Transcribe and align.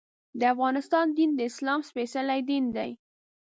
د 0.39 0.41
افغانستان 0.53 1.05
دین 1.17 1.29
د 1.35 1.39
اسلام 1.49 1.79
سپېڅلی 1.89 2.39
دین 2.49 2.65
دی. 2.75 2.91